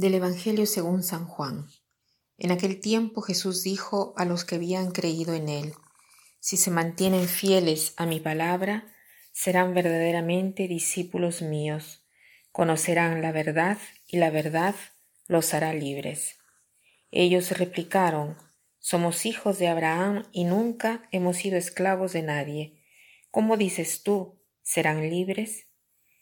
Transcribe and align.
Del 0.00 0.14
Evangelio 0.14 0.64
según 0.66 1.02
San 1.02 1.26
Juan. 1.26 1.66
En 2.36 2.52
aquel 2.52 2.78
tiempo 2.78 3.20
Jesús 3.20 3.64
dijo 3.64 4.14
a 4.16 4.24
los 4.24 4.44
que 4.44 4.54
habían 4.54 4.92
creído 4.92 5.34
en 5.34 5.48
él, 5.48 5.72
Si 6.38 6.56
se 6.56 6.70
mantienen 6.70 7.26
fieles 7.26 7.94
a 7.96 8.06
mi 8.06 8.20
palabra, 8.20 8.94
serán 9.32 9.74
verdaderamente 9.74 10.68
discípulos 10.68 11.42
míos, 11.42 12.06
conocerán 12.52 13.22
la 13.22 13.32
verdad 13.32 13.76
y 14.06 14.18
la 14.18 14.30
verdad 14.30 14.76
los 15.26 15.52
hará 15.52 15.74
libres. 15.74 16.36
Ellos 17.10 17.58
replicaron, 17.58 18.36
Somos 18.78 19.26
hijos 19.26 19.58
de 19.58 19.66
Abraham 19.66 20.28
y 20.30 20.44
nunca 20.44 21.08
hemos 21.10 21.38
sido 21.38 21.56
esclavos 21.56 22.12
de 22.12 22.22
nadie. 22.22 22.84
¿Cómo 23.32 23.56
dices 23.56 24.04
tú, 24.04 24.38
serán 24.62 25.10
libres? 25.10 25.66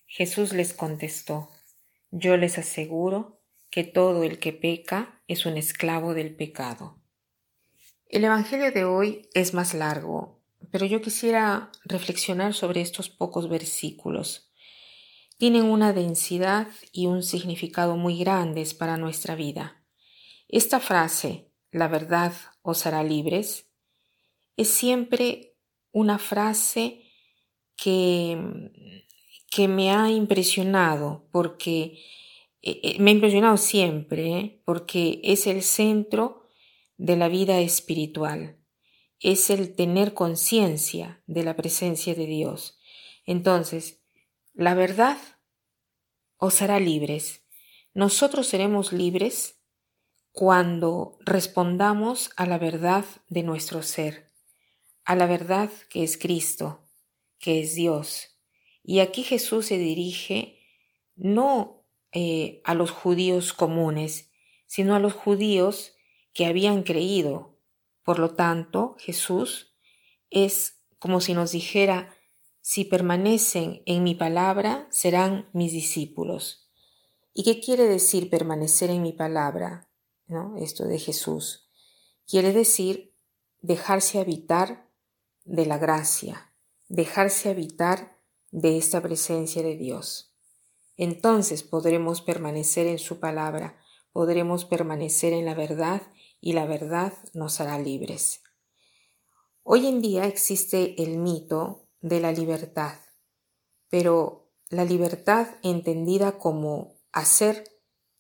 Jesús 0.06 0.54
les 0.54 0.72
contestó, 0.72 1.50
Yo 2.10 2.38
les 2.38 2.56
aseguro, 2.56 3.36
que 3.70 3.84
todo 3.84 4.22
el 4.22 4.38
que 4.38 4.52
peca 4.52 5.22
es 5.28 5.46
un 5.46 5.56
esclavo 5.56 6.14
del 6.14 6.34
pecado. 6.34 7.00
El 8.08 8.24
Evangelio 8.24 8.70
de 8.70 8.84
hoy 8.84 9.28
es 9.34 9.52
más 9.52 9.74
largo, 9.74 10.40
pero 10.70 10.86
yo 10.86 11.02
quisiera 11.02 11.70
reflexionar 11.84 12.54
sobre 12.54 12.80
estos 12.80 13.10
pocos 13.10 13.48
versículos. 13.48 14.52
Tienen 15.38 15.64
una 15.64 15.92
densidad 15.92 16.68
y 16.92 17.06
un 17.06 17.22
significado 17.22 17.96
muy 17.96 18.18
grandes 18.18 18.74
para 18.74 18.96
nuestra 18.96 19.34
vida. 19.34 19.82
Esta 20.48 20.80
frase, 20.80 21.50
la 21.70 21.88
verdad 21.88 22.32
os 22.62 22.86
hará 22.86 23.02
libres, 23.02 23.68
es 24.56 24.68
siempre 24.68 25.56
una 25.92 26.18
frase 26.18 27.02
que, 27.76 29.04
que 29.50 29.68
me 29.68 29.90
ha 29.90 30.10
impresionado 30.10 31.28
porque 31.32 32.02
eh, 32.66 32.80
eh, 32.82 32.96
me 32.98 33.12
ha 33.12 33.14
impresionado 33.14 33.56
siempre, 33.58 34.32
¿eh? 34.32 34.62
porque 34.64 35.20
es 35.22 35.46
el 35.46 35.62
centro 35.62 36.42
de 36.96 37.14
la 37.14 37.28
vida 37.28 37.60
espiritual, 37.60 38.58
es 39.20 39.50
el 39.50 39.76
tener 39.76 40.14
conciencia 40.14 41.22
de 41.28 41.44
la 41.44 41.54
presencia 41.54 42.16
de 42.16 42.26
Dios. 42.26 42.76
Entonces, 43.24 44.02
la 44.52 44.74
verdad 44.74 45.16
os 46.38 46.60
hará 46.60 46.80
libres. 46.80 47.46
Nosotros 47.94 48.48
seremos 48.48 48.92
libres 48.92 49.60
cuando 50.32 51.18
respondamos 51.20 52.32
a 52.36 52.46
la 52.46 52.58
verdad 52.58 53.04
de 53.28 53.44
nuestro 53.44 53.84
ser, 53.84 54.32
a 55.04 55.14
la 55.14 55.26
verdad 55.26 55.70
que 55.88 56.02
es 56.02 56.18
Cristo, 56.18 56.88
que 57.38 57.60
es 57.60 57.76
Dios. 57.76 58.40
Y 58.82 58.98
aquí 58.98 59.22
Jesús 59.22 59.66
se 59.66 59.78
dirige 59.78 60.58
no 61.14 61.75
eh, 62.12 62.60
a 62.64 62.74
los 62.74 62.90
judíos 62.90 63.52
comunes, 63.52 64.30
sino 64.66 64.94
a 64.94 64.98
los 64.98 65.12
judíos 65.12 65.94
que 66.32 66.46
habían 66.46 66.82
creído. 66.82 67.58
Por 68.02 68.18
lo 68.18 68.34
tanto, 68.34 68.96
Jesús 68.98 69.74
es 70.30 70.80
como 70.98 71.20
si 71.20 71.34
nos 71.34 71.52
dijera, 71.52 72.14
si 72.60 72.84
permanecen 72.84 73.82
en 73.86 74.02
mi 74.02 74.14
palabra, 74.14 74.88
serán 74.90 75.48
mis 75.52 75.72
discípulos. 75.72 76.68
¿Y 77.32 77.44
qué 77.44 77.60
quiere 77.60 77.84
decir 77.84 78.30
permanecer 78.30 78.90
en 78.90 79.02
mi 79.02 79.12
palabra? 79.12 79.88
¿No? 80.26 80.56
Esto 80.56 80.84
de 80.84 80.98
Jesús. 80.98 81.68
Quiere 82.26 82.52
decir 82.52 83.14
dejarse 83.60 84.18
habitar 84.18 84.90
de 85.44 85.66
la 85.66 85.78
gracia, 85.78 86.52
dejarse 86.88 87.50
habitar 87.50 88.18
de 88.50 88.78
esta 88.78 89.00
presencia 89.00 89.62
de 89.62 89.76
Dios. 89.76 90.35
Entonces 90.96 91.62
podremos 91.62 92.22
permanecer 92.22 92.86
en 92.86 92.98
su 92.98 93.20
palabra, 93.20 93.78
podremos 94.12 94.64
permanecer 94.64 95.32
en 95.32 95.44
la 95.44 95.54
verdad 95.54 96.02
y 96.40 96.52
la 96.52 96.66
verdad 96.66 97.12
nos 97.34 97.60
hará 97.60 97.78
libres. 97.78 98.42
Hoy 99.62 99.86
en 99.86 100.00
día 100.00 100.26
existe 100.26 101.02
el 101.02 101.18
mito 101.18 101.88
de 102.00 102.20
la 102.20 102.32
libertad, 102.32 102.98
pero 103.88 104.52
la 104.68 104.84
libertad 104.84 105.48
entendida 105.62 106.38
como 106.38 107.00
hacer 107.12 107.64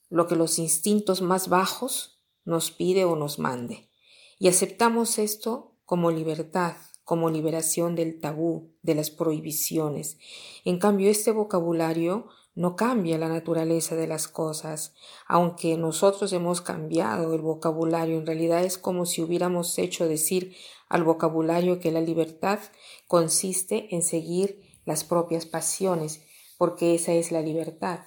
lo 0.08 0.26
que 0.26 0.36
los 0.36 0.58
instintos 0.58 1.22
más 1.22 1.48
bajos 1.48 2.22
nos 2.44 2.70
pide 2.70 3.04
o 3.04 3.16
nos 3.16 3.38
mande. 3.38 3.90
Y 4.38 4.48
aceptamos 4.48 5.18
esto 5.18 5.76
como 5.84 6.10
libertad, 6.10 6.76
como 7.06 7.30
liberación 7.30 7.94
del 7.94 8.18
tabú, 8.18 8.74
de 8.82 8.96
las 8.96 9.10
prohibiciones. 9.10 10.18
En 10.64 10.80
cambio, 10.80 11.08
este 11.08 11.30
vocabulario 11.30 12.26
no 12.56 12.74
cambia 12.74 13.16
la 13.16 13.28
naturaleza 13.28 13.94
de 13.94 14.08
las 14.08 14.26
cosas. 14.26 14.92
Aunque 15.28 15.76
nosotros 15.76 16.32
hemos 16.32 16.62
cambiado 16.62 17.32
el 17.32 17.42
vocabulario, 17.42 18.18
en 18.18 18.26
realidad 18.26 18.64
es 18.64 18.76
como 18.76 19.06
si 19.06 19.22
hubiéramos 19.22 19.78
hecho 19.78 20.08
decir 20.08 20.56
al 20.88 21.04
vocabulario 21.04 21.78
que 21.78 21.92
la 21.92 22.00
libertad 22.00 22.58
consiste 23.06 23.94
en 23.94 24.02
seguir 24.02 24.60
las 24.84 25.04
propias 25.04 25.46
pasiones, 25.46 26.24
porque 26.58 26.96
esa 26.96 27.12
es 27.12 27.30
la 27.30 27.40
libertad. 27.40 28.00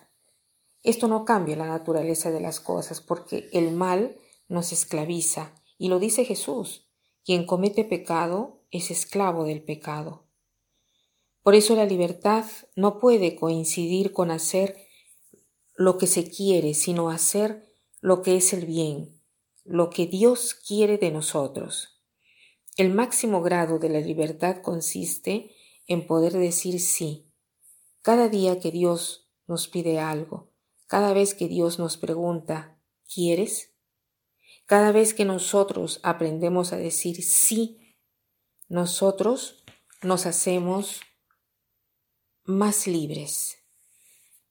Esto 0.84 1.08
no 1.08 1.24
cambia 1.24 1.56
la 1.56 1.68
naturaleza 1.68 2.32
de 2.32 2.42
las 2.42 2.60
cosas, 2.60 3.00
porque 3.00 3.48
el 3.54 3.72
mal 3.72 4.18
nos 4.50 4.74
esclaviza, 4.74 5.54
y 5.78 5.88
lo 5.88 6.00
dice 6.00 6.26
Jesús, 6.26 6.90
quien 7.24 7.46
comete 7.46 7.86
pecado 7.86 8.59
es 8.72 8.92
esclavo 8.92 9.46
del 9.46 9.64
pecado. 9.64 10.26
Por 11.42 11.56
eso 11.56 11.76
la 11.76 11.86
libertad 11.86 12.46
no 12.76 13.00
puede 13.00 13.36
coincidir 13.36 14.14
con 14.14 14.32
hacer 14.32 14.78
lo 15.76 15.98
que 15.98 16.08
se 16.08 16.30
quiere, 16.30 16.74
sino 16.74 17.10
hacer 17.10 17.66
lo 18.02 18.22
que 18.22 18.36
es 18.36 18.54
el 18.54 18.66
bien, 18.66 19.22
lo 19.64 19.90
que 19.90 20.06
Dios 20.06 20.54
quiere 20.54 20.98
de 20.98 21.12
nosotros. 21.12 22.02
El 22.78 22.94
máximo 22.94 23.42
grado 23.42 23.80
de 23.80 23.90
la 23.90 24.00
libertad 24.00 24.62
consiste 24.62 25.52
en 25.88 26.06
poder 26.06 26.34
decir 26.34 26.80
sí. 26.80 27.32
Cada 28.02 28.30
día 28.30 28.60
que 28.60 28.72
Dios 28.72 29.30
nos 29.48 29.68
pide 29.68 30.00
algo, 30.00 30.52
cada 30.88 31.14
vez 31.14 31.34
que 31.34 31.48
Dios 31.48 31.80
nos 31.80 31.98
pregunta, 31.98 32.80
¿quieres? 33.14 33.74
Cada 34.66 34.92
vez 34.92 35.14
que 35.14 35.26
nosotros 35.26 36.00
aprendemos 36.04 36.74
a 36.74 36.78
decir 36.78 37.24
sí, 37.24 37.79
nosotros 38.70 39.64
nos 40.04 40.26
hacemos 40.26 41.02
más 42.44 42.88
libres. 42.88 43.58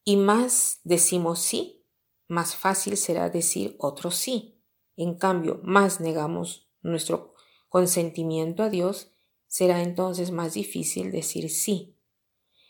Y 0.04 0.16
más 0.16 0.80
decimos 0.84 1.38
sí, 1.38 1.86
más 2.26 2.56
fácil 2.56 2.96
será 2.96 3.30
decir 3.30 3.76
otro 3.78 4.10
sí. 4.10 4.60
En 4.96 5.14
cambio, 5.16 5.60
más 5.62 6.00
negamos 6.00 6.68
nuestro 6.82 7.34
consentimiento 7.68 8.62
a 8.64 8.70
Dios, 8.70 9.12
será 9.46 9.82
entonces 9.82 10.32
más 10.32 10.54
difícil 10.54 11.12
decir 11.12 11.48
sí. 11.50 11.96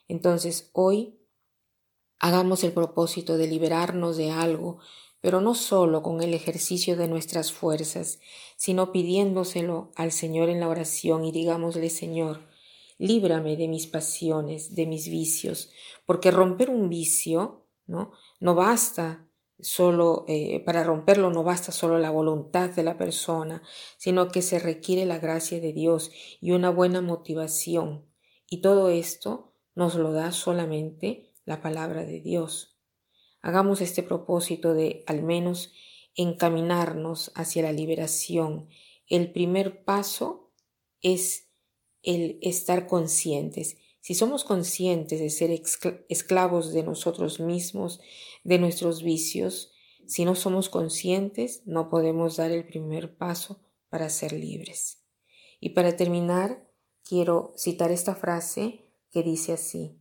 Entonces, 0.07 0.71
hoy 0.73 1.18
hagamos 2.19 2.65
el 2.65 2.73
propósito 2.73 3.37
de 3.37 3.47
liberarnos 3.47 4.17
de 4.17 4.31
algo, 4.31 4.79
pero 5.21 5.41
no 5.41 5.55
solo 5.55 6.03
con 6.03 6.23
el 6.23 6.35
ejercicio 6.35 6.97
de 6.97 7.09
nuestras 7.09 7.53
fuerzas, 7.53 8.21
sino 8.57 8.93
pidiéndoselo 8.93 9.93
al 9.97 10.13
Señor 10.13 10.49
en 10.49 10.61
la 10.61 10.69
oración 10.69 11.25
y 11.25 11.33
digámosle, 11.33 11.91
Señor, 11.91 12.41
líbrame 12.99 13.57
de 13.57 13.69
mis 13.69 13.87
pasiones, 13.87 14.75
de 14.75 14.87
mis 14.87 15.09
vicios, 15.09 15.71
porque 16.07 16.31
romper 16.31 16.71
un 16.71 16.89
vicio, 16.89 17.65
¿no? 17.87 18.13
No 18.41 18.55
basta 18.55 19.29
solo, 19.61 20.25
eh, 20.29 20.61
para 20.61 20.85
romperlo 20.85 21.31
no 21.31 21.43
basta 21.43 21.73
solo 21.73 21.99
la 21.99 22.11
voluntad 22.11 22.71
de 22.71 22.83
la 22.83 22.97
persona, 22.97 23.63
sino 23.97 24.29
que 24.29 24.43
se 24.43 24.59
requiere 24.59 25.05
la 25.05 25.19
gracia 25.19 25.61
de 25.61 25.73
Dios 25.73 26.11
y 26.41 26.53
una 26.53 26.71
buena 26.71 27.01
motivación. 27.01 28.05
Y 28.49 28.61
todo 28.61 28.89
esto 28.89 29.53
nos 29.75 29.95
lo 29.97 30.13
da 30.13 30.33
solamente 30.33 31.28
la 31.49 31.63
palabra 31.63 32.05
de 32.05 32.21
Dios. 32.21 32.77
Hagamos 33.41 33.81
este 33.81 34.03
propósito 34.03 34.75
de 34.75 35.03
al 35.07 35.23
menos 35.23 35.73
encaminarnos 36.15 37.33
hacia 37.35 37.63
la 37.63 37.73
liberación. 37.73 38.69
El 39.07 39.33
primer 39.33 39.83
paso 39.85 40.53
es 41.01 41.49
el 42.03 42.39
estar 42.43 42.87
conscientes. 42.87 43.79
Si 44.01 44.15
somos 44.15 44.45
conscientes 44.45 45.21
de 45.21 45.31
ser 45.31 45.51
esclavos 46.09 46.75
de 46.75 46.83
nosotros 46.83 47.41
mismos, 47.41 48.01
de 48.45 48.59
nuestros 48.59 49.03
vicios, 49.03 49.73
si 50.07 50.27
no 50.27 50.35
somos 50.35 50.69
conscientes, 50.69 51.63
no 51.65 51.89
podemos 51.89 52.37
dar 52.37 52.51
el 52.51 52.67
primer 52.67 53.17
paso 53.17 53.63
para 53.89 54.11
ser 54.11 54.33
libres. 54.35 55.03
Y 55.61 55.71
para 55.71 55.97
terminar, 55.97 56.71
quiero 57.05 57.55
citar 57.57 57.91
esta 57.91 58.15
frase 58.15 58.85
que 59.11 59.23
dice 59.23 59.55
así. 59.55 59.99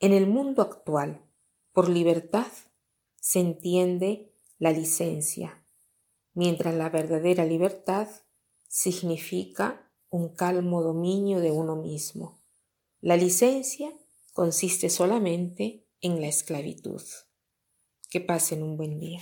En 0.00 0.12
el 0.12 0.28
mundo 0.28 0.62
actual, 0.62 1.24
por 1.72 1.88
libertad 1.88 2.46
se 3.16 3.40
entiende 3.40 4.32
la 4.58 4.70
licencia, 4.70 5.64
mientras 6.34 6.74
la 6.74 6.88
verdadera 6.88 7.44
libertad 7.44 8.08
significa 8.68 9.90
un 10.08 10.28
calmo 10.34 10.82
dominio 10.82 11.40
de 11.40 11.50
uno 11.50 11.74
mismo. 11.74 12.40
La 13.00 13.16
licencia 13.16 13.92
consiste 14.34 14.88
solamente 14.88 15.84
en 16.00 16.20
la 16.20 16.28
esclavitud. 16.28 17.02
Que 18.08 18.20
pasen 18.20 18.62
un 18.62 18.76
buen 18.76 19.00
día. 19.00 19.20